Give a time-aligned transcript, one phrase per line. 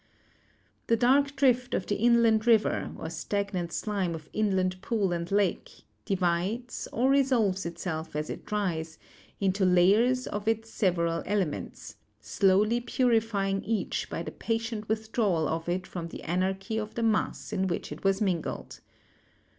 [0.87, 5.83] The dark drift of the inland river, or stagnant slime of inland pool and lake,
[6.05, 8.97] divides, or resolves itself as it dries,
[9.39, 15.69] into layers of its several elements; slowly purify ing each by the patient withdrawal of
[15.69, 18.79] it from the anarchy of the mass in which it was mingled.